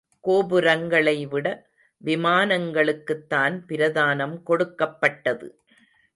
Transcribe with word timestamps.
கோபுரங்களை 0.19 1.25
விட, 1.25 1.47
விமானங்களுக்குத்தான் 2.05 3.55
பிரதானம் 3.67 4.43
கொடுக்கப்பட்டது. 4.43 5.59